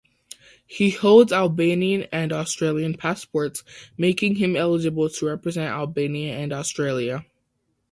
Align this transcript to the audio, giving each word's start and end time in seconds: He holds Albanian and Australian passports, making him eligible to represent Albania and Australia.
He 0.65 0.89
holds 0.89 1.31
Albanian 1.31 2.07
and 2.11 2.33
Australian 2.33 2.95
passports, 2.95 3.63
making 3.99 4.37
him 4.37 4.55
eligible 4.55 5.11
to 5.11 5.25
represent 5.27 5.69
Albania 5.75 6.33
and 6.35 6.51
Australia. 6.51 7.23